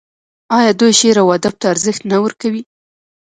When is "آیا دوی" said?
0.57-0.93